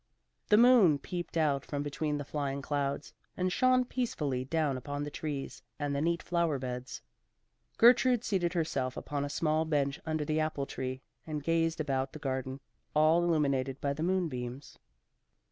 [0.49, 5.11] The moon peeped out from between the flying clouds, and shone peacefully down upon the
[5.11, 7.03] trees and the neat flower beds.
[7.77, 12.17] Gertrude seated herself upon a small bench under the apple tree, and gazed about the
[12.17, 12.59] garden,
[12.95, 14.79] all illuminated by the moonbeams.